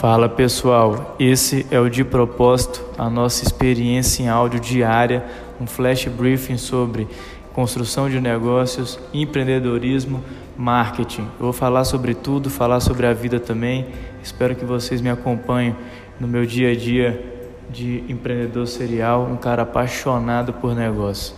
Fala 0.00 0.28
pessoal, 0.28 1.14
esse 1.20 1.64
é 1.70 1.78
o 1.78 1.88
De 1.88 2.04
Propósito, 2.04 2.84
a 2.98 3.08
nossa 3.08 3.44
experiência 3.44 4.24
em 4.24 4.28
áudio 4.28 4.58
diária, 4.58 5.24
um 5.60 5.66
flash 5.68 6.06
briefing 6.08 6.58
sobre 6.58 7.06
construção 7.54 8.10
de 8.10 8.20
negócios, 8.20 8.98
empreendedorismo, 9.14 10.22
marketing. 10.58 11.22
Eu 11.22 11.44
vou 11.44 11.52
falar 11.52 11.84
sobre 11.84 12.12
tudo, 12.12 12.50
falar 12.50 12.80
sobre 12.80 13.06
a 13.06 13.14
vida 13.14 13.38
também. 13.38 13.86
Espero 14.22 14.56
que 14.56 14.64
vocês 14.64 15.00
me 15.00 15.08
acompanhem 15.08 15.76
no 16.18 16.26
meu 16.26 16.44
dia 16.44 16.72
a 16.72 16.76
dia 16.76 17.24
de 17.70 18.04
empreendedor 18.08 18.66
serial, 18.66 19.22
um 19.30 19.36
cara 19.36 19.62
apaixonado 19.62 20.52
por 20.54 20.74
negócio. 20.74 21.34